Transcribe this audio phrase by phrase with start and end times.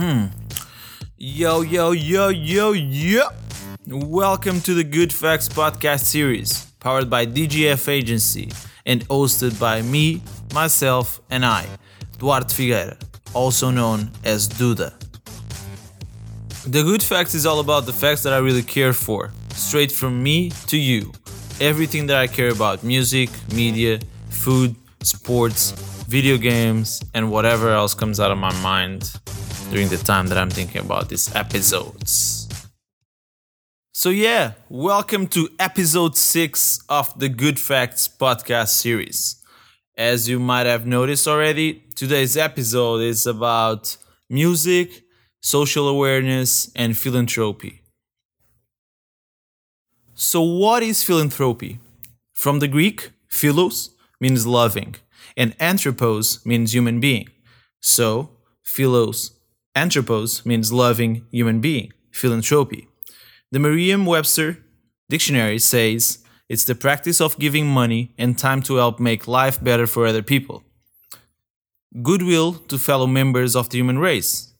[0.00, 0.30] Mm.
[1.18, 3.28] Yo, yo, yo, yo, yo!
[3.86, 8.50] Welcome to the Good Facts podcast series, powered by DGF Agency
[8.86, 10.22] and hosted by me,
[10.54, 11.66] myself, and I,
[12.16, 12.96] Duarte Figueira,
[13.34, 14.94] also known as Duda.
[16.66, 20.22] The Good Facts is all about the facts that I really care for, straight from
[20.22, 21.12] me to you.
[21.60, 25.72] Everything that I care about music, media, food, sports,
[26.08, 29.12] video games, and whatever else comes out of my mind
[29.70, 32.48] during the time that I'm thinking about these episodes.
[33.94, 39.36] So, yeah, welcome to episode 6 of the Good Facts podcast series.
[39.96, 43.96] As you might have noticed already, today's episode is about
[44.28, 45.04] music,
[45.40, 47.82] social awareness, and philanthropy.
[50.14, 51.78] So, what is philanthropy?
[52.32, 54.96] From the Greek, philos means loving,
[55.36, 57.28] and anthropos means human being.
[57.80, 58.30] So,
[58.64, 59.39] philos
[59.74, 62.88] Anthropos means loving human being, philanthropy.
[63.52, 64.58] The Merriam Webster
[65.08, 69.86] dictionary says it's the practice of giving money and time to help make life better
[69.86, 70.64] for other people.
[72.02, 74.52] Goodwill to fellow members of the human race.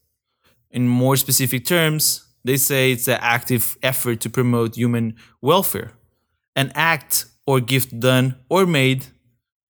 [0.69, 5.91] In more specific terms, they say it's an active effort to promote human welfare,
[6.55, 9.07] an act or gift done or made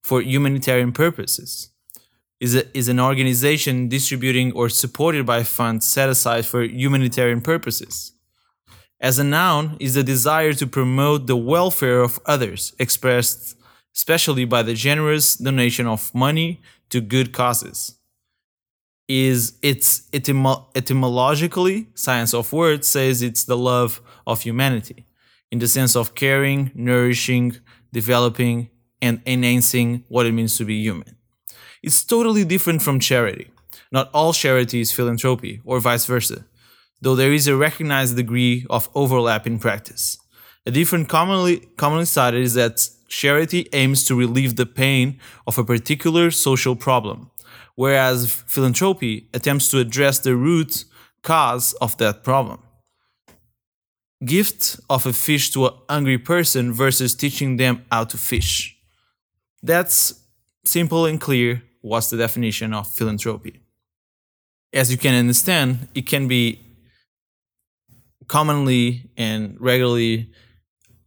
[0.03, 1.70] for humanitarian purposes
[2.41, 8.13] is, a, is an organization distributing or supported by funds set aside for humanitarian purposes.
[8.99, 13.55] As a noun, is the desire to promote the welfare of others, expressed
[13.95, 17.97] especially by the generous donation of money to good causes.
[19.07, 25.05] Is its etymo- etymologically, science of words says it's the love of humanity,
[25.51, 27.57] in the sense of caring, nourishing,
[27.91, 28.69] developing,
[29.01, 31.17] and enhancing what it means to be human.
[31.83, 33.49] It's totally different from charity.
[33.91, 36.45] Not all charity is philanthropy, or vice versa,
[37.01, 40.17] though there is a recognized degree of overlap in practice.
[40.65, 45.63] A difference commonly, commonly cited is that charity aims to relieve the pain of a
[45.63, 47.31] particular social problem,
[47.75, 50.85] whereas philanthropy attempts to address the root
[51.23, 52.59] cause of that problem.
[54.23, 58.77] Gift of a fish to a hungry person versus teaching them how to fish.
[59.63, 60.13] That's
[60.63, 63.61] simple and clear, what's the definition of philanthropy.
[64.73, 66.61] As you can understand, it can be
[68.27, 70.29] commonly and regularly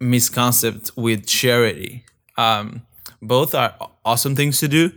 [0.01, 2.05] misconceived with charity.
[2.37, 2.83] Um,
[3.23, 3.75] both are
[4.05, 4.93] awesome things to do,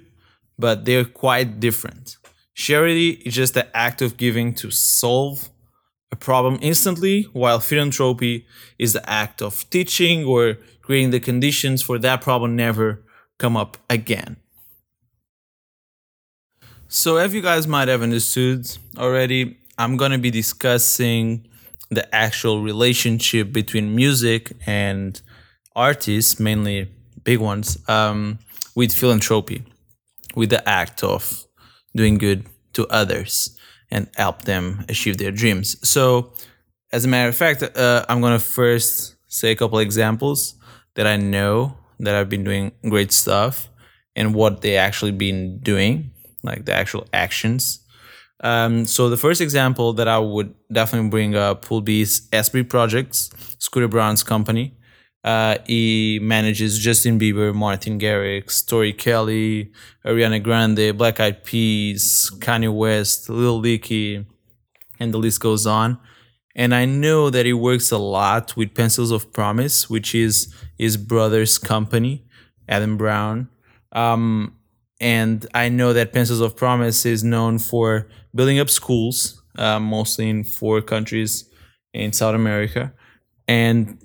[0.59, 2.17] but they're quite different.
[2.53, 5.49] Charity is just the act of giving to solve
[6.11, 8.45] a problem instantly, while philanthropy
[8.79, 13.03] is the act of teaching or creating the conditions for that problem never
[13.37, 14.37] come up again.
[16.89, 18.65] So, as you guys might have understood
[18.97, 21.45] already, I'm going to be discussing
[21.89, 25.21] the actual relationship between music and
[25.75, 26.89] artists, mainly
[27.25, 28.39] big ones, um,
[28.73, 29.65] with philanthropy,
[30.33, 31.45] with the act of
[31.93, 33.57] doing good to others
[33.91, 35.75] and help them achieve their dreams.
[35.87, 36.31] So,
[36.93, 40.55] as a matter of fact, uh, I'm going to first say a couple examples
[40.95, 43.67] that I know that I've been doing great stuff
[44.15, 46.11] and what they actually been doing
[46.43, 47.79] like the actual actions.
[48.41, 53.31] Um, so the first example that I would definitely bring up will be SB Projects,
[53.57, 54.73] Scooter Braun's company.
[55.23, 59.71] Uh, he manages Justin Bieber, Martin Garrix, Tori Kelly,
[60.05, 64.25] Ariana Grande, Black Eyed Peas, Kanye West, Lil Dicky,
[64.99, 65.99] and the list goes on.
[66.55, 70.97] And I know that he works a lot with Pencils of Promise, which is his
[70.97, 72.25] brother's company,
[72.67, 73.49] Adam Braun.
[73.91, 74.56] Um,
[74.99, 80.29] and I know that Pencils of Promise is known for building up schools, uh, mostly
[80.29, 81.49] in four countries
[81.93, 82.93] in South America,
[83.47, 83.99] and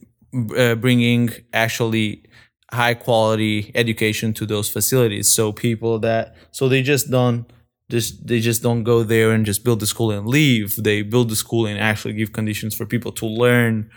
[0.56, 2.24] uh, bringing actually
[2.72, 5.28] high quality education to those facilities.
[5.28, 7.50] So people that so they just don't
[7.90, 10.76] just they just don't go there and just build the school and leave.
[10.76, 13.90] They build the school and actually give conditions for people to learn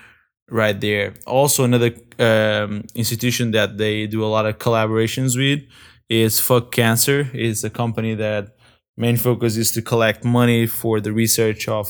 [0.50, 1.14] right there.
[1.26, 5.64] Also, another um, institution that they do a lot of collaborations with
[6.10, 7.30] is Fuck Cancer.
[7.34, 8.56] is a company that
[8.98, 11.90] main focus is to collect money for the research of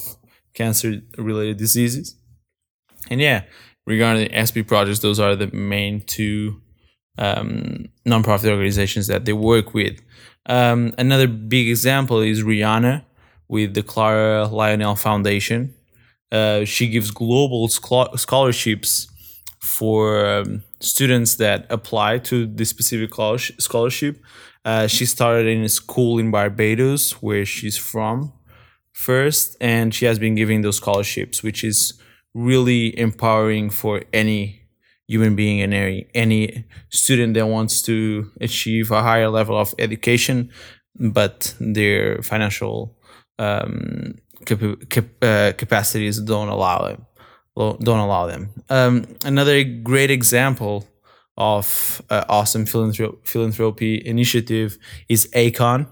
[0.53, 2.15] cancer related diseases.
[3.09, 3.43] And yeah,
[3.85, 6.61] regarding SB projects, those are the main two
[7.17, 10.01] um, nonprofit organizations that they work with.
[10.47, 13.03] Um, another big example is Rihanna
[13.47, 15.73] with the Clara Lionel Foundation.
[16.31, 19.07] Uh, she gives global scholarships
[19.65, 24.21] for um, students that apply to this specific college scholarship.
[24.63, 28.31] Uh, she started in a school in Barbados, where she's from,
[28.93, 31.99] first, and she has been giving those scholarships, which is
[32.33, 34.61] really empowering for any
[35.07, 40.51] human being and any, any student that wants to achieve a higher level of education,
[40.95, 42.97] but their financial
[43.37, 44.15] um,
[44.45, 46.99] cap- cap- uh, capacities don't allow it
[47.55, 48.49] don't allow them.
[48.69, 50.87] Um, another great example
[51.37, 54.77] of uh, awesome philanthrop- philanthropy initiative
[55.09, 55.87] is Akon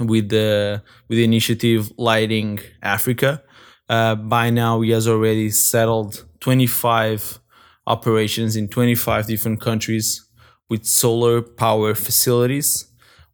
[0.00, 3.42] with the with the initiative Lighting Africa.
[3.88, 7.40] Uh, by now, he has already settled 25
[7.86, 10.26] operations in 25 different countries
[10.68, 12.86] with solar power facilities,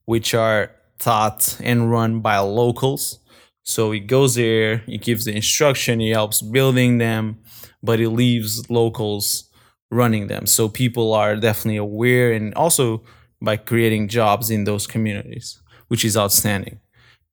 [0.05, 3.19] which are taught and run by locals.
[3.65, 7.39] So he goes there, he gives the instruction, he helps building them,
[7.83, 9.51] but he leaves locals
[9.91, 10.47] running them.
[10.47, 13.03] So people are definitely aware and also
[13.41, 16.81] by creating jobs in those communities, which is outstanding.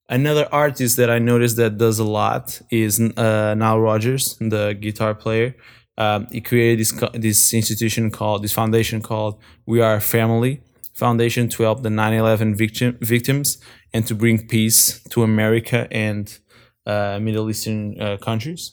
[0.08, 5.14] Another artist that I noticed that does a lot is uh, Nile Rodgers, the guitar
[5.14, 5.54] player.
[5.98, 10.62] Um, he created this this institution called this foundation called We Are Family
[10.94, 13.58] Foundation to help the 9/11 victim, victims
[13.94, 16.38] and to bring peace to America and
[16.86, 18.72] uh, Middle Eastern uh, countries.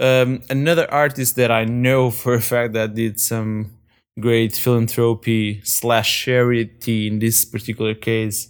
[0.00, 3.76] Um, another artist that I know for a fact that did some
[4.20, 8.48] great philanthropy slash charity in this particular case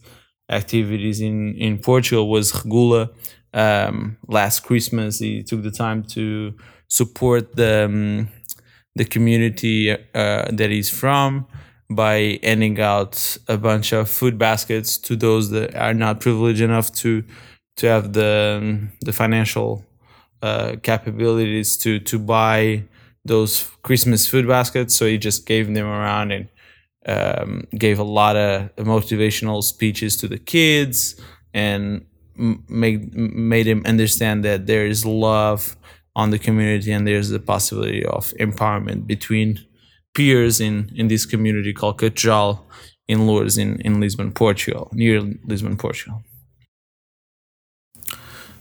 [0.48, 3.10] activities in in Portugal was Regula.
[3.54, 6.54] Um, last Christmas, he took the time to
[6.88, 8.28] support the um,
[8.94, 9.96] the community uh,
[10.52, 11.46] that he's from
[11.94, 16.92] by handing out a bunch of food baskets to those that are not privileged enough
[16.94, 17.24] to
[17.76, 19.84] to have the the financial
[20.42, 22.84] uh, capabilities to to buy
[23.24, 24.94] those Christmas food baskets.
[24.94, 26.48] So he just gave them around and
[27.06, 31.20] um, gave a lot of motivational speeches to the kids
[31.54, 32.04] and
[32.36, 35.76] made made him understand that there is love
[36.14, 39.60] on the community and there's the possibility of empowerment between
[40.14, 42.60] peers in in this community called Cajal
[43.08, 46.22] in Lourdes in, in Lisbon, Portugal, near Lisbon, Portugal.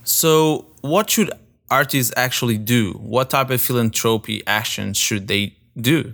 [0.04, 1.32] So, what should
[1.70, 2.94] artists actually do?
[2.94, 6.14] What type of philanthropy actions should they do?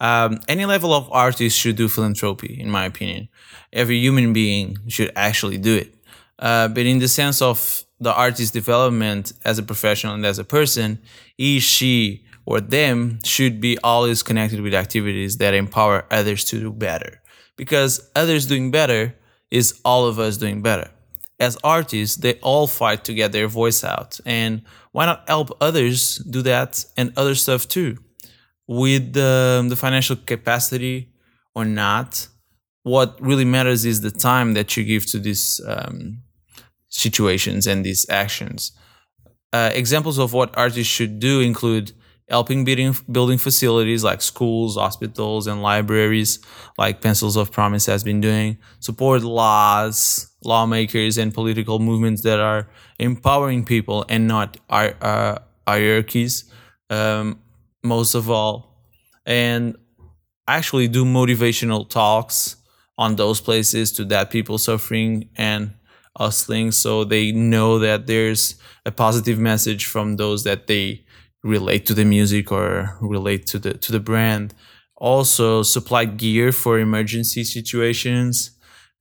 [0.00, 3.28] Um, any level of artist should do philanthropy, in my opinion.
[3.72, 5.94] Every human being should actually do it.
[6.38, 10.44] Uh, but in the sense of the artist development as a professional and as a
[10.44, 10.98] person,
[11.36, 16.72] he, she, or them should be always connected with activities that empower others to do
[16.72, 17.20] better.
[17.56, 19.14] Because others doing better
[19.50, 20.90] is all of us doing better.
[21.38, 24.18] As artists, they all fight to get their voice out.
[24.24, 24.62] And
[24.92, 27.98] why not help others do that and other stuff too
[28.66, 31.12] with the, the financial capacity
[31.54, 32.28] or not
[32.82, 36.22] what really matters is the time that you give to these um,
[36.88, 38.72] situations and these actions
[39.52, 41.92] uh, examples of what artists should do include
[42.28, 46.40] helping building, building facilities like schools, hospitals, and libraries,
[46.76, 52.68] like Pencils of Promise has been doing, support laws, lawmakers, and political movements that are
[52.98, 56.44] empowering people and not uh, hierarchies,
[56.90, 57.40] um,
[57.84, 58.82] most of all,
[59.24, 59.76] and
[60.48, 62.56] actually do motivational talks
[62.98, 65.72] on those places to that people suffering and
[66.16, 68.54] hustling so they know that there's
[68.86, 71.04] a positive message from those that they
[71.46, 74.54] relate to the music or relate to the to the brand.
[74.96, 78.52] Also supply gear for emergency situations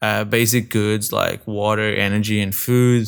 [0.01, 3.07] uh, basic goods like water energy and food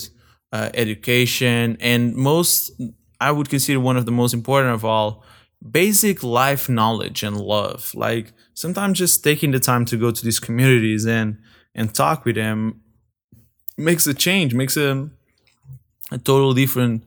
[0.54, 2.72] uh, education and most
[3.20, 5.24] i would consider one of the most important of all
[5.72, 7.92] basic life knowledge and love.
[7.96, 11.38] Like sometimes just taking the time to go to these communities and
[11.76, 12.82] and talk with them
[13.78, 15.10] makes a change makes a,
[16.12, 17.04] a total different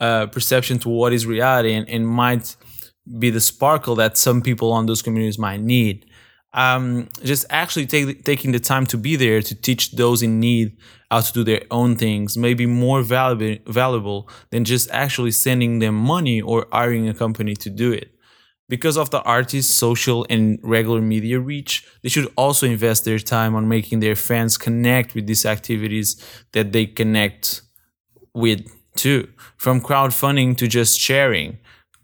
[0.00, 2.56] uh, perception to what is reality and, and might
[3.18, 6.06] be the sparkle that some people on those communities might need.
[6.52, 10.76] Um, just actually take, taking the time to be there to teach those in need
[11.10, 15.80] how to do their own things may be more valuable, valuable than just actually sending
[15.80, 18.10] them money or hiring a company to do it.
[18.68, 23.54] Because of the artist's social and regular media reach, they should also invest their time
[23.54, 27.62] on making their fans connect with these activities that they connect
[28.32, 29.28] with too.
[29.56, 31.58] From crowdfunding to just sharing,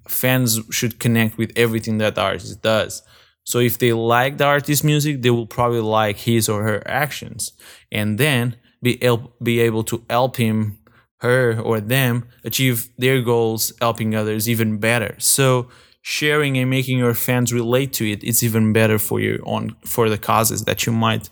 [0.09, 3.02] fans should connect with everything that the artist does.
[3.44, 7.52] So if they like the artist's music, they will probably like his or her actions,
[7.90, 10.78] and then be help, be able to help him,
[11.20, 15.14] her, or them achieve their goals, helping others even better.
[15.18, 15.68] So
[16.02, 20.09] sharing and making your fans relate to it, it's even better for you on for
[20.09, 21.28] the causes that you might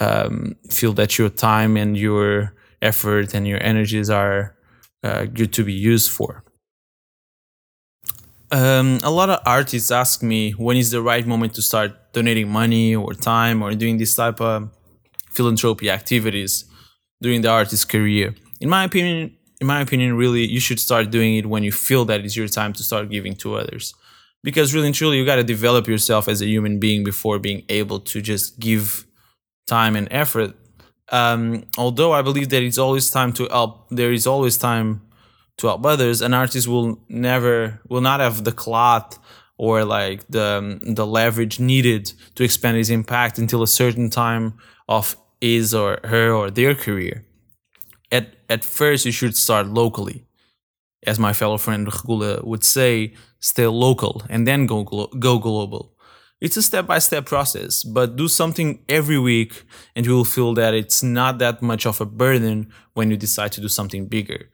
[0.00, 4.54] um, feel that your time and your effort and your energies are
[5.04, 6.42] uh, good to be used for.
[8.50, 12.48] Um, a lot of artists ask me when is the right moment to start donating
[12.48, 14.70] money or time or doing this type of
[15.32, 16.64] philanthropy activities
[17.20, 18.34] during the artist's career.
[18.60, 22.04] In my opinion, in my opinion, really, you should start doing it when you feel
[22.06, 23.94] that it's your time to start giving to others.
[24.42, 27.64] Because really and truly, you got to develop yourself as a human being before being
[27.68, 29.06] able to just give
[29.66, 30.54] time and effort.
[31.10, 35.02] Um, although I believe that it's always time to help, there is always time
[35.58, 36.22] to help others.
[36.22, 39.18] An artist will never, will not have the cloth
[39.56, 44.54] or like the the leverage needed to expand his impact until a certain time
[44.88, 47.24] of his or her or their career
[48.10, 50.26] at at first you should start locally
[51.06, 54.82] as my fellow friend Regula would say stay local and then go
[55.18, 55.93] go global
[56.40, 59.64] it's a step by step process but do something every week
[59.94, 63.52] and you will feel that it's not that much of a burden when you decide
[63.52, 64.50] to do something bigger.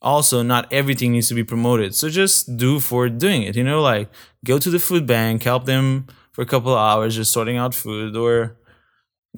[0.00, 3.80] Also not everything needs to be promoted so just do for doing it you know
[3.80, 4.08] like
[4.44, 7.74] go to the food bank help them for a couple of hours just sorting out
[7.74, 8.56] food or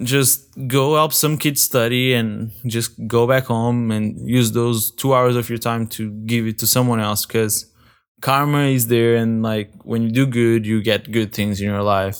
[0.03, 5.13] just go help some kids study and just go back home and use those two
[5.13, 7.65] hours of your time to give it to someone else because
[8.21, 11.83] karma is there and like when you do good you get good things in your
[11.83, 12.17] life.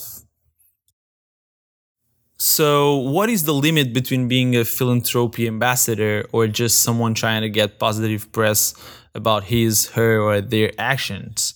[2.40, 7.50] So what is the limit between being a philanthropy ambassador or just someone trying to
[7.50, 8.76] get positive press
[9.16, 11.56] about his her or their actions?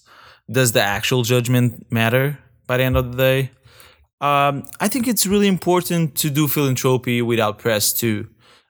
[0.50, 3.52] Does the actual judgment matter by the end of the day?
[4.22, 8.28] Um, I think it's really important to do philanthropy without press too.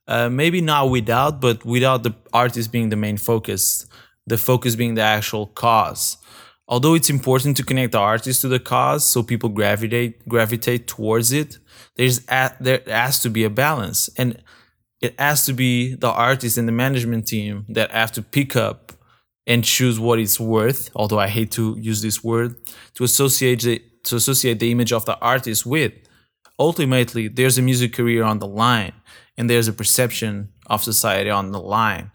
[0.07, 3.85] Uh, maybe not without, but without the artist being the main focus,
[4.27, 6.17] the focus being the actual cause.
[6.67, 11.31] Although it's important to connect the artist to the cause so people gravitate gravitate towards
[11.31, 11.57] it,
[11.97, 14.41] there's a, there has to be a balance, and
[15.01, 18.93] it has to be the artist and the management team that have to pick up
[19.47, 20.89] and choose what it's worth.
[20.95, 22.55] Although I hate to use this word
[22.93, 25.93] to associate it to associate the image of the artist with.
[26.57, 28.93] Ultimately, there's a music career on the line,
[29.37, 32.11] and there's a perception of society on the line.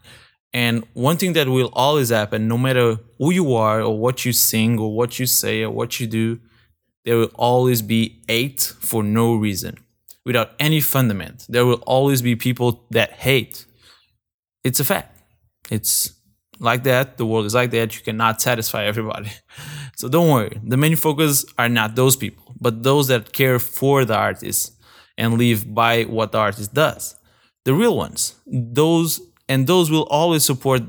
[0.53, 4.33] And one thing that will always happen, no matter who you are, or what you
[4.33, 6.39] sing, or what you say, or what you do,
[7.05, 9.77] there will always be hate for no reason,
[10.25, 11.45] without any fundament.
[11.49, 13.65] There will always be people that hate.
[14.63, 15.17] It's a fact.
[15.69, 16.13] It's
[16.59, 17.17] like that.
[17.17, 17.95] The world is like that.
[17.95, 19.31] You cannot satisfy everybody.
[19.95, 20.61] So don't worry.
[20.63, 24.73] The main focus are not those people, but those that care for the artist
[25.17, 27.15] and live by what the artist does.
[27.65, 28.35] The real ones.
[28.45, 30.83] Those and those will always support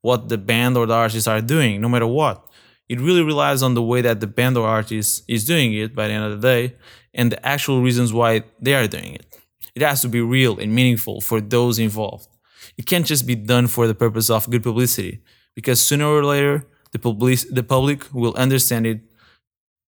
[0.00, 2.46] what the band or the artist are doing, no matter what.
[2.88, 6.08] It really relies on the way that the band or artist is doing it by
[6.08, 6.76] the end of the day
[7.14, 9.26] and the actual reasons why they are doing it.
[9.74, 12.28] It has to be real and meaningful for those involved.
[12.76, 15.22] It can't just be done for the purpose of good publicity
[15.54, 19.00] because sooner or later the public the public will understand it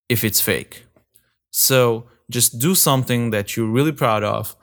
[0.08, 0.84] if it's fake.
[1.50, 4.56] So just do something that you're really proud of.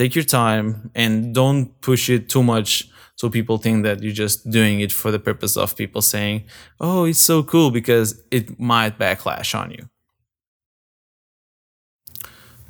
[0.00, 4.48] Take your time and don't push it too much so people think that you're just
[4.48, 6.44] doing it for the purpose of people saying,
[6.80, 9.90] "Oh, it's so cool" because it might backlash on you.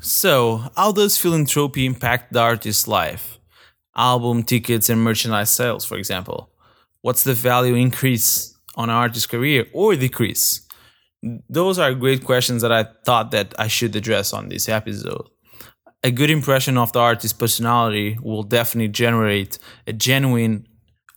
[0.01, 3.39] So, how does philanthropy impact the artist's life?
[3.95, 6.51] Album tickets and merchandise sales, for example.
[7.01, 10.67] What's the value increase on an artist's career or decrease?
[11.49, 15.29] Those are great questions that I thought that I should address on this episode.
[16.03, 20.67] A good impression of the artist's personality will definitely generate a genuine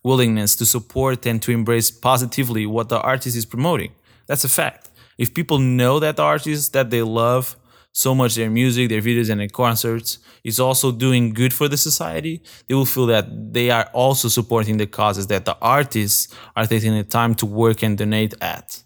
[0.04, 3.94] willingness to support and to embrace positively what the artist is promoting.
[4.28, 4.90] That's a fact.
[5.18, 7.56] If people know that the artist that they love
[7.94, 11.78] so much their music, their videos, and their concerts is also doing good for the
[11.78, 16.66] society, they will feel that they are also supporting the causes that the artists are
[16.66, 18.84] taking the time to work and donate at.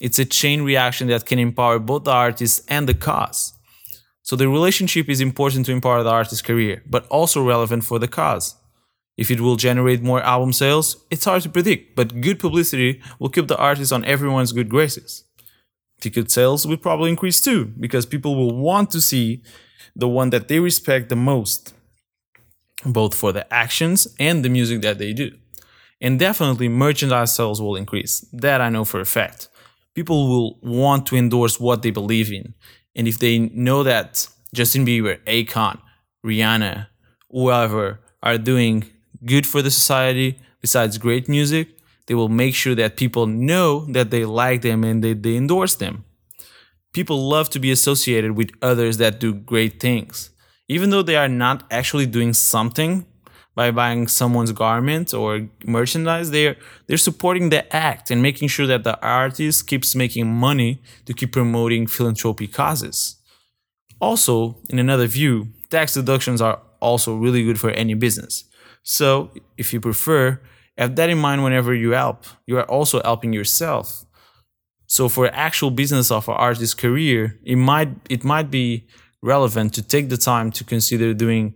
[0.00, 3.57] It's a chain reaction that can empower both the artist and the cause.
[4.28, 8.08] So the relationship is important to empower the artist's career, but also relevant for the
[8.08, 8.56] cause.
[9.16, 13.30] If it will generate more album sales, it's hard to predict, but good publicity will
[13.30, 15.24] keep the artist on everyone's good graces
[16.00, 19.42] ticket sales will probably increase too because people will want to see
[19.96, 21.74] the one that they respect the most,
[22.84, 25.32] both for the actions and the music that they do.
[26.00, 28.20] And definitely merchandise sales will increase.
[28.32, 29.48] That I know for a fact.
[29.94, 32.54] People will want to endorse what they believe in.
[32.98, 35.80] And if they know that Justin Bieber, Akon,
[36.26, 36.88] Rihanna,
[37.30, 38.84] whoever are doing
[39.24, 41.68] good for the society besides great music,
[42.06, 45.76] they will make sure that people know that they like them and they, they endorse
[45.76, 46.04] them.
[46.92, 50.30] People love to be associated with others that do great things.
[50.66, 53.06] Even though they are not actually doing something,
[53.58, 56.30] by buying someone's garment or merchandise.
[56.30, 61.12] They're they're supporting the act and making sure that the artist keeps making money to
[61.12, 62.96] keep promoting philanthropy causes.
[64.00, 64.34] Also,
[64.70, 68.44] in another view, tax deductions are also really good for any business.
[68.84, 70.40] So, if you prefer,
[70.76, 72.26] have that in mind whenever you help.
[72.46, 74.04] You are also helping yourself.
[74.86, 78.86] So, for actual business of an artist's career, it might it might be
[79.20, 81.54] relevant to take the time to consider doing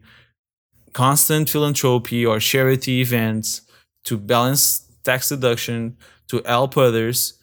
[0.93, 3.63] constant philanthropy or charity events
[4.05, 5.97] to balance tax deduction,
[6.29, 7.35] to help others,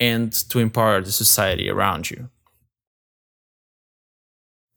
[0.00, 2.28] and to empower the society around you.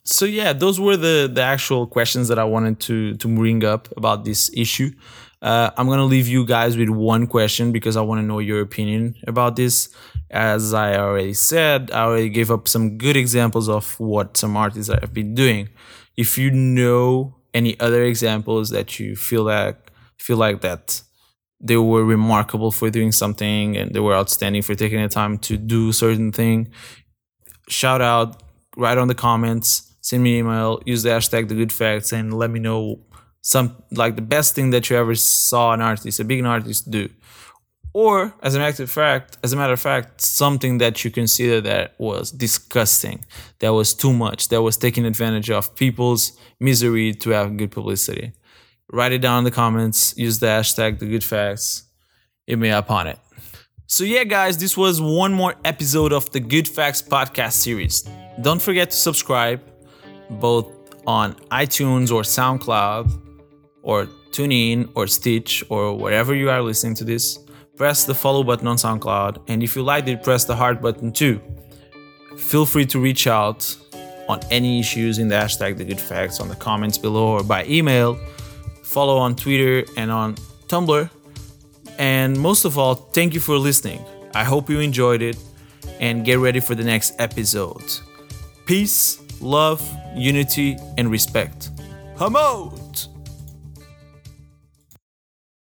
[0.03, 3.89] So yeah, those were the the actual questions that I wanted to to bring up
[3.97, 4.91] about this issue.
[5.41, 8.61] Uh, I'm gonna leave you guys with one question because I want to know your
[8.61, 9.89] opinion about this.
[10.29, 14.91] As I already said, I already gave up some good examples of what some artists
[14.93, 15.69] have been doing.
[16.15, 21.01] If you know any other examples that you feel like feel like that
[21.59, 25.57] they were remarkable for doing something and they were outstanding for taking the time to
[25.57, 26.69] do certain thing?
[27.67, 28.43] Shout out
[28.77, 32.33] write on the comments send me an email use the hashtag the good facts and
[32.37, 32.99] let me know
[33.41, 37.09] some like the best thing that you ever saw an artist a big artist do
[37.95, 41.61] or as a matter of fact as a matter of fact something that you consider
[41.61, 43.23] that was disgusting
[43.59, 48.33] that was too much that was taking advantage of people's misery to have good publicity.
[48.91, 50.13] Write it down in the comments.
[50.17, 51.83] Use the hashtag the good facts.
[52.45, 53.17] Hit me up on it.
[53.87, 58.03] So yeah guys this was one more episode of the good facts podcast series.
[58.41, 59.61] Don't forget to subscribe
[60.29, 60.67] both
[61.07, 63.05] on itunes or soundcloud
[63.83, 67.44] or TuneIn or Stitch or wherever you are listening to this
[67.75, 71.11] press the follow button on SoundCloud, and if you liked it, press the heart button
[71.11, 71.41] too.
[72.37, 73.75] Feel free to reach out
[74.27, 77.65] on any issues in the hashtag the good facts on the comments below or by
[77.65, 78.15] email.
[78.83, 80.35] Follow on Twitter and on
[80.67, 81.09] Tumblr.
[81.97, 84.03] And most of all, thank you for listening.
[84.33, 85.37] I hope you enjoyed it
[85.99, 87.83] and get ready for the next episode.
[88.65, 89.81] Peace, love,
[90.15, 91.69] unity, and respect.
[92.17, 92.84] Hamo!